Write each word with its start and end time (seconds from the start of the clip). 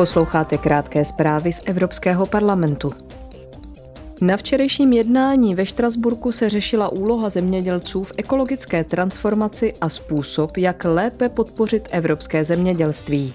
Posloucháte 0.00 0.58
krátké 0.58 1.04
zprávy 1.04 1.52
z 1.52 1.60
Evropského 1.64 2.26
parlamentu. 2.26 2.92
Na 4.20 4.36
včerejším 4.36 4.92
jednání 4.92 5.54
ve 5.54 5.66
Štrasburku 5.66 6.32
se 6.32 6.48
řešila 6.48 6.88
úloha 6.88 7.28
zemědělců 7.28 8.04
v 8.04 8.12
ekologické 8.16 8.84
transformaci 8.84 9.72
a 9.80 9.88
způsob, 9.88 10.56
jak 10.56 10.84
lépe 10.84 11.28
podpořit 11.28 11.88
evropské 11.90 12.44
zemědělství. 12.44 13.34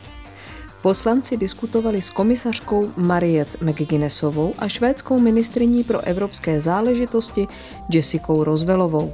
Poslanci 0.81 1.37
diskutovali 1.37 2.01
s 2.01 2.09
komisařkou 2.09 2.91
Mariet 2.97 3.61
McGuinnessovou 3.61 4.53
a 4.59 4.67
švédskou 4.67 5.19
ministriní 5.19 5.83
pro 5.83 6.01
evropské 6.01 6.61
záležitosti 6.61 7.47
Jessicou 7.89 8.43
Rozvelovou. 8.43 9.13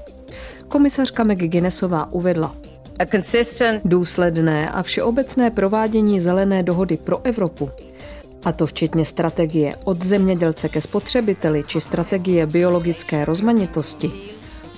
Komisařka 0.68 1.24
McGuinnessová 1.24 2.12
uvedla, 2.12 2.56
důsledné 3.86 4.70
a 4.70 4.84
všeobecné 4.84 5.52
provádění 5.52 6.20
zelené 6.20 6.64
dohody 6.64 6.98
pro 6.98 7.26
Evropu. 7.26 7.70
A 8.44 8.52
to 8.52 8.66
včetně 8.66 9.06
strategie 9.06 9.76
od 9.84 10.04
zemědělce 10.04 10.70
ke 10.70 10.82
spotřebiteli 10.82 11.64
či 11.68 11.82
strategie 11.82 12.46
biologické 12.46 13.26
rozmanitosti, 13.26 14.12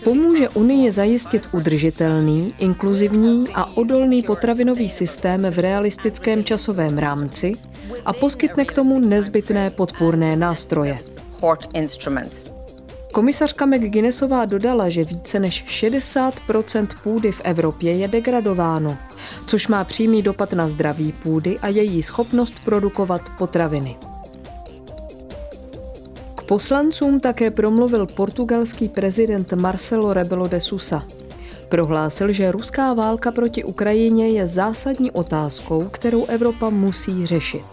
pomůže 0.03 0.49
Unii 0.49 0.91
zajistit 0.91 1.43
udržitelný, 1.51 2.53
inkluzivní 2.59 3.47
a 3.53 3.77
odolný 3.77 4.23
potravinový 4.23 4.89
systém 4.89 5.41
v 5.51 5.59
realistickém 5.59 6.43
časovém 6.43 6.97
rámci 6.97 7.51
a 8.05 8.13
poskytne 8.13 8.65
k 8.65 8.71
tomu 8.71 8.99
nezbytné 8.99 9.69
podpůrné 9.69 10.35
nástroje. 10.35 10.99
Komisařka 13.13 13.65
McGuinnessová 13.65 14.45
dodala, 14.45 14.89
že 14.89 15.03
více 15.03 15.39
než 15.39 15.65
60% 15.67 16.87
půdy 17.03 17.31
v 17.31 17.41
Evropě 17.43 17.95
je 17.95 18.07
degradováno, 18.07 18.97
což 19.47 19.67
má 19.67 19.83
přímý 19.83 20.21
dopad 20.21 20.53
na 20.53 20.67
zdraví 20.67 21.11
půdy 21.11 21.59
a 21.59 21.67
její 21.67 22.03
schopnost 22.03 22.53
produkovat 22.65 23.21
potraviny. 23.37 23.97
K 26.35 26.43
poslancům 26.43 27.19
také 27.19 27.51
promluvil 27.51 28.05
portugalský 28.05 28.89
prezident 28.89 29.53
Marcelo 29.53 30.13
Rebelo 30.13 30.47
de 30.47 30.59
Sousa. 30.59 31.05
Prohlásil, 31.69 32.31
že 32.31 32.51
ruská 32.51 32.93
válka 32.93 33.31
proti 33.31 33.63
Ukrajině 33.63 34.29
je 34.29 34.47
zásadní 34.47 35.11
otázkou, 35.11 35.89
kterou 35.89 36.25
Evropa 36.25 36.69
musí 36.69 37.25
řešit. 37.25 37.65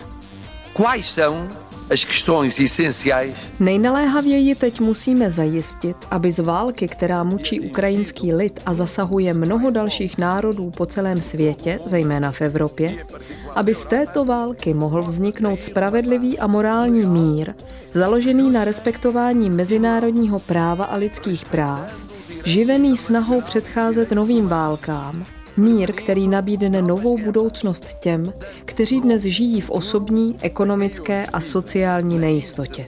Quais 0.76 1.06
são 1.18 1.48
as 1.90 2.04
questões 2.04 2.60
essenciais. 2.60 3.34
Nejnaléhavěji 3.60 4.54
teď 4.54 4.80
musíme 4.80 5.30
zajistit, 5.30 5.96
aby 6.10 6.32
z 6.32 6.38
války, 6.38 6.88
která 6.88 7.24
mučí 7.24 7.60
ukrajinský 7.60 8.32
lid 8.32 8.60
a 8.66 8.74
zasahuje 8.74 9.34
mnoho 9.34 9.70
dalších 9.70 10.18
národů 10.18 10.70
po 10.70 10.86
celém 10.86 11.20
světě, 11.20 11.78
zejména 11.84 12.32
v 12.32 12.40
Evropě, 12.40 13.06
aby 13.54 13.74
z 13.74 13.86
této 13.86 14.24
války 14.24 14.74
mohl 14.74 15.02
vzniknout 15.02 15.62
spravedlivý 15.62 16.38
a 16.38 16.46
morální 16.46 17.06
mír, 17.06 17.54
založený 17.92 18.50
na 18.50 18.64
respektování 18.64 19.50
mezinárodního 19.50 20.38
práva 20.38 20.84
a 20.84 20.96
lidských 20.96 21.44
práv, 21.44 22.10
živený 22.44 22.96
snahou 22.96 23.40
předcházet 23.40 24.12
novým 24.12 24.48
válkám, 24.48 25.24
Mír, 25.60 25.92
který 25.92 26.28
nabídne 26.28 26.82
novou 26.82 27.18
budoucnost 27.18 27.84
těm, 28.00 28.32
kteří 28.64 29.00
dnes 29.00 29.22
žijí 29.22 29.60
v 29.60 29.70
osobní, 29.70 30.36
ekonomické 30.42 31.26
a 31.26 31.40
sociální 31.40 32.18
nejistotě. 32.18 32.86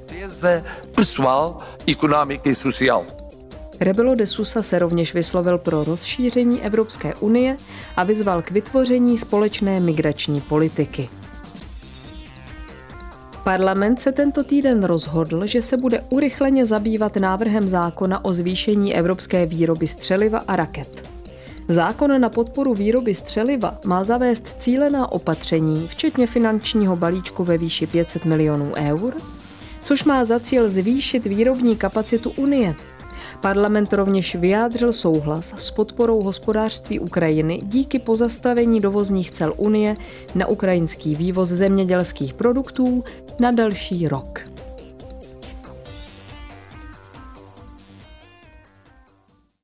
Rebelo 3.80 4.14
de 4.14 4.26
Sousa 4.26 4.62
se 4.62 4.78
rovněž 4.78 5.14
vyslovil 5.14 5.58
pro 5.58 5.84
rozšíření 5.84 6.62
Evropské 6.62 7.14
unie 7.14 7.56
a 7.96 8.04
vyzval 8.04 8.42
k 8.42 8.50
vytvoření 8.50 9.18
společné 9.18 9.80
migrační 9.80 10.40
politiky. 10.40 11.08
Parlament 13.44 14.00
se 14.00 14.12
tento 14.12 14.44
týden 14.44 14.84
rozhodl, 14.84 15.46
že 15.46 15.62
se 15.62 15.76
bude 15.76 16.00
urychleně 16.08 16.66
zabývat 16.66 17.16
návrhem 17.16 17.68
zákona 17.68 18.24
o 18.24 18.32
zvýšení 18.32 18.94
evropské 18.94 19.46
výroby 19.46 19.88
střeliva 19.88 20.38
a 20.38 20.56
raket. 20.56 21.11
Zákon 21.72 22.20
na 22.20 22.28
podporu 22.28 22.74
výroby 22.74 23.14
střeliva 23.14 23.78
má 23.84 24.04
zavést 24.04 24.54
cílená 24.58 25.12
opatření, 25.12 25.88
včetně 25.88 26.26
finančního 26.26 26.96
balíčku 26.96 27.44
ve 27.44 27.58
výši 27.58 27.86
500 27.86 28.24
milionů 28.24 28.72
eur, 28.76 29.14
což 29.84 30.04
má 30.04 30.24
za 30.24 30.40
cíl 30.40 30.68
zvýšit 30.68 31.26
výrobní 31.26 31.76
kapacitu 31.76 32.30
Unie. 32.30 32.74
Parlament 33.40 33.92
rovněž 33.92 34.34
vyjádřil 34.34 34.92
souhlas 34.92 35.54
s 35.56 35.70
podporou 35.70 36.22
hospodářství 36.22 37.00
Ukrajiny 37.00 37.60
díky 37.62 37.98
pozastavení 37.98 38.80
dovozních 38.80 39.30
cel 39.30 39.54
Unie 39.56 39.94
na 40.34 40.46
ukrajinský 40.46 41.14
vývoz 41.14 41.48
zemědělských 41.48 42.34
produktů 42.34 43.04
na 43.40 43.50
další 43.50 44.08
rok. 44.08 44.51